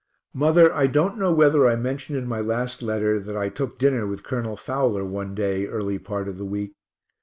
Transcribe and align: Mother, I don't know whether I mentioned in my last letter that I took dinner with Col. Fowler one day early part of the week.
Mother, 0.33 0.73
I 0.73 0.87
don't 0.87 1.19
know 1.19 1.31
whether 1.31 1.67
I 1.69 1.75
mentioned 1.75 2.17
in 2.17 2.25
my 2.27 2.39
last 2.39 2.81
letter 2.81 3.19
that 3.19 3.37
I 3.37 3.49
took 3.49 3.77
dinner 3.77 4.07
with 4.07 4.23
Col. 4.23 4.55
Fowler 4.55 5.05
one 5.05 5.35
day 5.35 5.67
early 5.67 5.99
part 5.99 6.27
of 6.27 6.39
the 6.39 6.43
week. 6.45 6.73